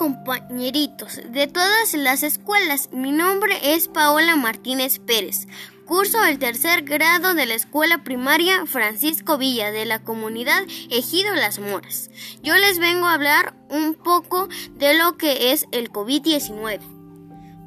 compañeritos 0.00 1.20
de 1.28 1.46
todas 1.46 1.92
las 1.92 2.22
escuelas. 2.22 2.88
Mi 2.90 3.12
nombre 3.12 3.74
es 3.74 3.86
Paola 3.86 4.34
Martínez 4.34 4.98
Pérez. 4.98 5.46
Curso 5.84 6.24
el 6.24 6.38
tercer 6.38 6.84
grado 6.84 7.34
de 7.34 7.44
la 7.44 7.52
escuela 7.52 8.02
primaria 8.02 8.64
Francisco 8.64 9.36
Villa 9.36 9.72
de 9.72 9.84
la 9.84 10.02
comunidad 10.02 10.62
Ejido 10.88 11.34
Las 11.34 11.58
Moras. 11.58 12.08
Yo 12.42 12.56
les 12.56 12.78
vengo 12.78 13.04
a 13.04 13.12
hablar 13.12 13.54
un 13.68 13.92
poco 13.92 14.48
de 14.70 14.94
lo 14.94 15.18
que 15.18 15.52
es 15.52 15.66
el 15.70 15.92
COVID-19. 15.92 16.80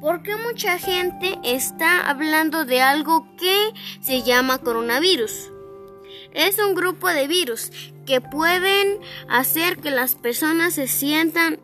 Porque 0.00 0.34
mucha 0.34 0.80
gente 0.80 1.38
está 1.44 2.10
hablando 2.10 2.64
de 2.64 2.82
algo 2.82 3.28
que 3.36 3.72
se 4.00 4.24
llama 4.24 4.58
coronavirus. 4.58 5.52
Es 6.32 6.58
un 6.58 6.74
grupo 6.74 7.06
de 7.06 7.28
virus 7.28 7.70
que 8.06 8.20
pueden 8.20 8.98
hacer 9.28 9.76
que 9.76 9.92
las 9.92 10.16
personas 10.16 10.74
se 10.74 10.88
sientan 10.88 11.60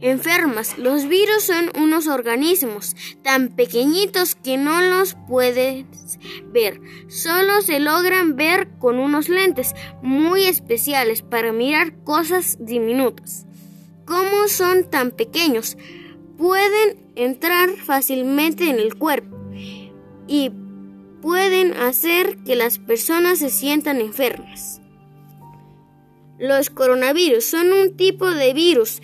enfermas. 0.00 0.78
Los 0.78 1.08
virus 1.08 1.44
son 1.44 1.70
unos 1.80 2.06
organismos 2.06 2.94
tan 3.22 3.48
pequeñitos 3.48 4.34
que 4.34 4.56
no 4.56 4.80
los 4.80 5.16
puedes 5.28 5.86
ver. 6.52 6.80
Solo 7.08 7.62
se 7.62 7.80
logran 7.80 8.36
ver 8.36 8.68
con 8.78 8.98
unos 8.98 9.28
lentes 9.28 9.74
muy 10.02 10.44
especiales 10.44 11.22
para 11.22 11.52
mirar 11.52 12.02
cosas 12.04 12.56
diminutas. 12.60 13.46
Como 14.04 14.48
son 14.48 14.88
tan 14.88 15.10
pequeños, 15.10 15.76
pueden 16.38 16.96
entrar 17.14 17.70
fácilmente 17.70 18.70
en 18.70 18.78
el 18.78 18.94
cuerpo 18.94 19.36
y 20.26 20.52
pueden 21.20 21.74
hacer 21.74 22.38
que 22.44 22.54
las 22.54 22.78
personas 22.78 23.40
se 23.40 23.50
sientan 23.50 24.00
enfermas. 24.00 24.80
Los 26.38 26.70
coronavirus 26.70 27.44
son 27.44 27.72
un 27.72 27.96
tipo 27.96 28.30
de 28.30 28.54
virus 28.54 29.02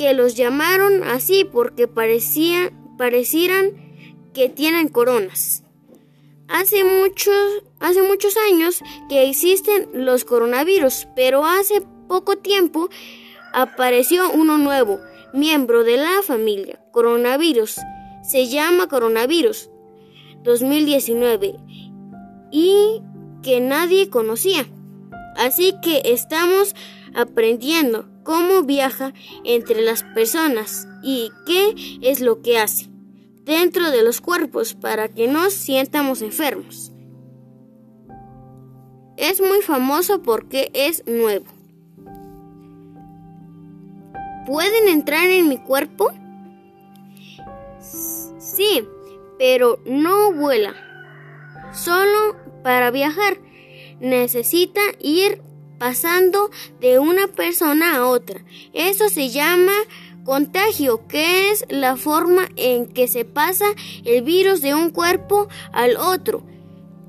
que 0.00 0.14
los 0.14 0.34
llamaron 0.34 1.02
así 1.02 1.44
porque 1.44 1.86
parecía, 1.86 2.72
parecieran 2.96 3.72
que 4.32 4.48
tienen 4.48 4.88
coronas. 4.88 5.62
Hace 6.48 6.84
muchos, 6.84 7.34
hace 7.80 8.00
muchos 8.00 8.34
años 8.50 8.80
que 9.10 9.28
existen 9.28 9.90
los 9.92 10.24
coronavirus, 10.24 11.06
pero 11.14 11.44
hace 11.44 11.82
poco 12.08 12.38
tiempo 12.38 12.88
apareció 13.52 14.30
uno 14.32 14.56
nuevo, 14.56 15.00
miembro 15.34 15.84
de 15.84 15.98
la 15.98 16.22
familia 16.22 16.80
coronavirus. 16.92 17.76
Se 18.26 18.46
llama 18.46 18.88
coronavirus 18.88 19.68
2019 20.44 21.56
y 22.50 23.02
que 23.42 23.60
nadie 23.60 24.08
conocía. 24.08 24.64
Así 25.36 25.74
que 25.82 26.00
estamos 26.06 26.74
aprendiendo 27.14 28.09
cómo 28.24 28.62
viaja 28.62 29.12
entre 29.44 29.82
las 29.82 30.02
personas 30.02 30.86
y 31.02 31.30
qué 31.46 31.74
es 32.02 32.20
lo 32.20 32.42
que 32.42 32.58
hace 32.58 32.90
dentro 33.44 33.90
de 33.90 34.02
los 34.02 34.20
cuerpos 34.20 34.74
para 34.74 35.08
que 35.08 35.26
nos 35.26 35.52
sientamos 35.52 36.22
enfermos. 36.22 36.92
Es 39.16 39.40
muy 39.40 39.60
famoso 39.60 40.22
porque 40.22 40.70
es 40.72 41.04
nuevo. 41.06 41.46
¿Pueden 44.46 44.88
entrar 44.88 45.28
en 45.28 45.48
mi 45.48 45.58
cuerpo? 45.58 46.10
Sí, 47.80 48.86
pero 49.38 49.78
no 49.84 50.32
vuela. 50.32 50.74
Solo 51.72 52.36
para 52.62 52.90
viajar 52.90 53.38
necesita 54.00 54.80
ir 54.98 55.42
pasando 55.80 56.50
de 56.78 56.98
una 56.98 57.26
persona 57.26 57.96
a 57.96 58.06
otra. 58.06 58.44
Eso 58.74 59.08
se 59.08 59.30
llama 59.30 59.72
contagio, 60.24 61.06
que 61.08 61.50
es 61.50 61.64
la 61.70 61.96
forma 61.96 62.46
en 62.56 62.86
que 62.86 63.08
se 63.08 63.24
pasa 63.24 63.64
el 64.04 64.22
virus 64.22 64.60
de 64.60 64.74
un 64.74 64.90
cuerpo 64.90 65.48
al 65.72 65.96
otro. 65.96 66.44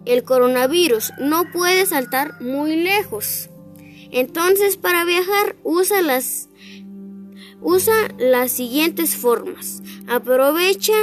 El 0.06 0.24
coronavirus 0.24 1.12
no 1.20 1.52
puede 1.52 1.86
saltar 1.86 2.42
muy 2.42 2.78
lejos. 2.78 3.50
Entonces, 4.10 4.78
para 4.78 5.04
viajar, 5.04 5.58
usa 5.64 6.02
las 6.02 6.48
usa 7.60 7.94
las 8.18 8.54
siguientes 8.54 9.18
formas. 9.18 9.84
Aprovecha 10.08 10.94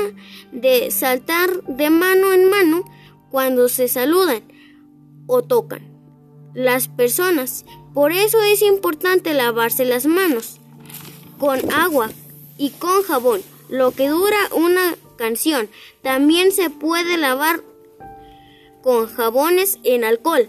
de 0.53 0.91
saltar 0.91 1.63
de 1.65 1.91
mano 1.91 2.33
en 2.33 2.49
mano 2.49 2.85
cuando 3.31 3.69
se 3.69 3.89
saludan 3.89 4.43
o 5.27 5.43
tocan 5.43 5.88
las 6.59 6.89
personas. 6.89 7.65
Por 7.95 8.11
eso 8.11 8.43
es 8.43 8.63
importante 8.63 9.33
lavarse 9.33 9.85
las 9.85 10.07
manos 10.07 10.59
con 11.39 11.73
agua 11.73 12.11
y 12.59 12.71
con 12.71 13.05
jabón, 13.05 13.43
lo 13.69 13.93
que 13.93 14.09
dura 14.09 14.37
una 14.53 14.97
canción. 15.17 15.71
También 16.03 16.51
se 16.51 16.69
puede 16.69 17.17
lavar 17.17 17.61
con 18.83 19.07
jabones 19.07 19.79
en 19.85 20.03
alcohol 20.03 20.49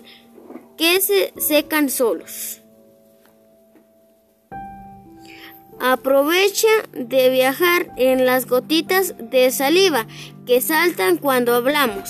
que 0.78 1.00
se 1.00 1.32
secan 1.38 1.92
solos. 1.92 2.62
Aprovecha 5.80 6.68
de 6.92 7.30
viajar 7.30 7.94
en 7.98 8.26
las 8.26 8.48
gotitas 8.48 9.14
de 9.20 9.52
saliva 9.52 10.08
que 10.48 10.60
saltan 10.60 11.18
cuando 11.18 11.54
hablamos 11.54 12.10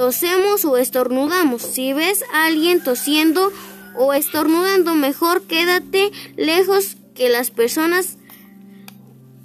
tosemos 0.00 0.64
o 0.64 0.78
estornudamos. 0.78 1.60
Si 1.60 1.92
ves 1.92 2.24
a 2.32 2.46
alguien 2.46 2.82
tosiendo 2.82 3.52
o 3.94 4.14
estornudando, 4.14 4.94
mejor 4.94 5.42
quédate 5.42 6.10
lejos 6.36 6.96
que 7.14 7.28
las 7.28 7.50
personas 7.50 8.16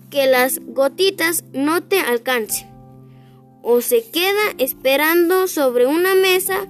que 0.10 0.28
las 0.28 0.62
gotitas 0.66 1.44
no 1.52 1.84
te 1.84 2.00
alcancen. 2.00 2.70
O 3.64 3.82
se 3.82 4.10
queda 4.10 4.56
esperando 4.58 5.50
sobre 5.50 5.88
una 5.88 6.16
mesa 6.16 6.70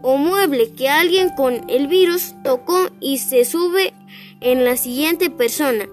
o 0.00 0.16
mueble 0.16 0.70
que 0.74 0.88
alguien 0.88 1.30
con 1.30 1.68
el 1.68 1.88
virus 1.88 2.36
tocó 2.44 2.88
y 3.00 3.18
se 3.18 3.44
sube 3.44 3.94
en 4.40 4.64
la 4.64 4.76
siguiente 4.76 5.28
persona 5.28 5.88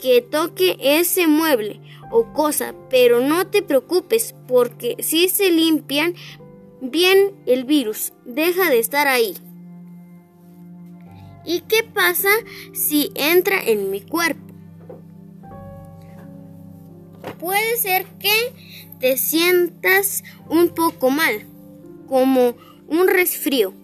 que 0.00 0.22
toque 0.22 0.76
ese 0.80 1.26
mueble 1.26 1.80
o 2.12 2.32
cosa, 2.32 2.74
pero 2.88 3.20
no 3.20 3.48
te 3.48 3.62
preocupes 3.62 4.34
porque 4.46 4.96
si 5.00 5.28
se 5.28 5.50
limpian 5.50 6.14
bien 6.82 7.32
el 7.46 7.64
virus 7.64 8.12
deja 8.24 8.68
de 8.68 8.80
estar 8.80 9.06
ahí. 9.06 9.36
¿Y 11.44 11.60
qué 11.60 11.84
pasa 11.94 12.28
si 12.72 13.12
entra 13.14 13.62
en 13.62 13.90
mi 13.90 14.00
cuerpo? 14.00 14.52
Puede 17.38 17.76
ser 17.76 18.04
que 18.18 18.52
te 19.00 19.16
sientas 19.16 20.22
un 20.48 20.70
poco 20.70 21.10
mal, 21.10 21.46
como 22.08 22.56
un 22.88 23.08
resfrío. 23.08 23.74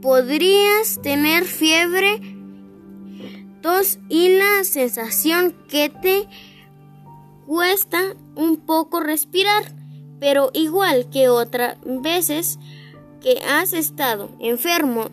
Podrías 0.00 1.00
tener 1.02 1.44
fiebre, 1.44 2.20
tos 3.60 3.98
y 4.08 4.30
la 4.30 4.64
sensación 4.64 5.54
que 5.68 5.88
te 5.90 6.26
cuesta 7.46 8.14
un 8.34 8.58
poco 8.58 9.00
respirar 9.00 9.81
pero 10.22 10.50
igual 10.54 11.10
que 11.10 11.28
otras 11.28 11.78
veces 11.84 12.60
que 13.20 13.40
has 13.40 13.72
estado 13.72 14.30
enfermo, 14.38 15.08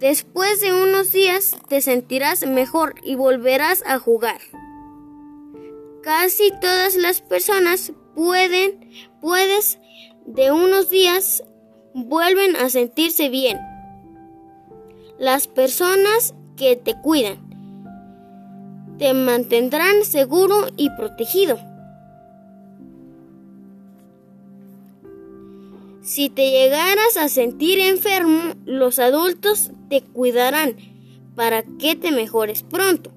después 0.00 0.60
de 0.60 0.72
unos 0.72 1.12
días 1.12 1.56
te 1.68 1.80
sentirás 1.80 2.44
mejor 2.44 2.96
y 3.04 3.14
volverás 3.14 3.84
a 3.86 4.00
jugar. 4.00 4.40
Casi 6.02 6.50
todas 6.60 6.96
las 6.96 7.20
personas 7.20 7.92
pueden, 8.16 8.90
puedes, 9.20 9.78
de 10.26 10.50
unos 10.50 10.90
días 10.90 11.44
vuelven 11.94 12.56
a 12.56 12.68
sentirse 12.68 13.28
bien. 13.28 13.60
Las 15.20 15.46
personas 15.46 16.34
que 16.56 16.74
te 16.74 17.00
cuidan 17.00 17.38
te 18.98 19.14
mantendrán 19.14 20.04
seguro 20.04 20.66
y 20.76 20.90
protegido. 20.90 21.71
Si 26.02 26.30
te 26.30 26.50
llegaras 26.50 27.16
a 27.16 27.28
sentir 27.28 27.78
enfermo, 27.78 28.54
los 28.66 28.98
adultos 28.98 29.70
te 29.88 30.02
cuidarán 30.02 30.76
para 31.36 31.62
que 31.62 31.94
te 31.94 32.10
mejores 32.10 32.64
pronto. 32.64 33.12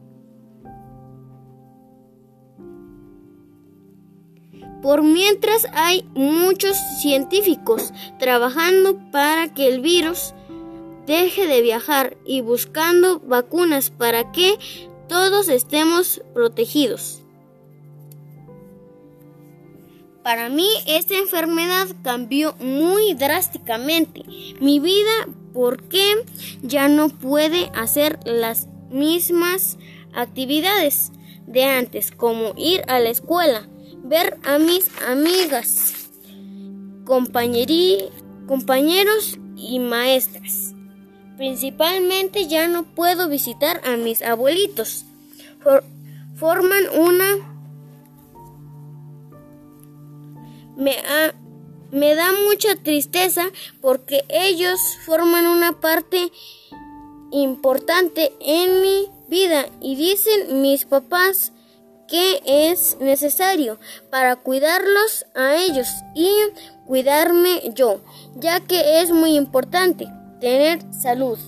Por 4.84 5.02
mientras 5.02 5.66
hay 5.74 6.08
muchos 6.14 6.78
científicos 7.02 7.92
trabajando 8.20 9.00
para 9.12 9.52
que 9.52 9.68
el 9.68 9.82
virus 9.82 10.36
deje 11.08 11.48
de 11.48 11.64
viajar 11.64 12.18
y 12.24 12.42
buscando 12.42 13.20
vacunas 13.20 13.90
para 13.90 14.32
que 14.32 14.60
todos 15.08 15.50
estemos 15.50 16.22
protegidos. 16.36 17.25
Para 20.25 20.50
mí 20.50 20.68
esta 20.88 21.16
enfermedad 21.19 21.86
cambió 22.01 22.56
muy 22.56 23.13
drásticamente 23.13 24.24
mi 24.60 24.80
vida 24.80 25.27
porque 25.54 26.04
ya 26.63 26.88
no 26.88 27.10
puede 27.10 27.69
hacer 27.75 28.18
las 28.25 28.68
mismas 28.89 29.77
actividades 30.16 31.12
de 31.45 31.66
antes, 31.66 32.10
como 32.10 32.56
ir 32.57 32.81
a 32.88 33.00
la 33.00 33.10
escuela, 33.10 33.69
ver 34.01 34.39
a 34.44 34.57
mis 34.57 34.89
amigas, 35.07 36.10
compañeros 37.06 39.38
y 39.56 39.77
maestras. 39.77 40.74
Principalmente 41.38 42.48
ya 42.48 42.68
no 42.68 42.81
puedo 42.81 43.30
visitar 43.30 43.80
a 43.86 43.95
mis 43.95 44.24
abuelitos. 44.24 45.06
forman 46.36 46.86
una... 46.98 47.55
Me, 50.75 50.98
me 51.92 52.16
da 52.16 52.31
mucha 52.48 52.75
tristeza 52.75 53.50
porque 53.81 54.24
ellos 54.30 54.80
forman 55.06 55.48
una 55.48 55.80
parte 55.80 56.31
importante 57.31 58.33
en 58.39 58.81
mi 58.81 59.10
vida 59.27 59.68
y 59.81 59.95
dicen 59.95 60.62
mis 60.62 60.86
papás 60.86 61.51
que 62.07 62.42
es 62.45 62.98
necesario 63.00 63.80
para 64.12 64.36
cuidarlos 64.36 65.25
a 65.33 65.56
ellos 65.56 65.88
y 66.13 66.30
cuidarme 66.86 67.72
yo, 67.74 68.01
ya 68.36 68.60
que 68.60 69.01
es 69.01 69.12
muy 69.12 69.36
importante 69.36 70.07
tener 70.39 70.80
salud. 70.94 71.39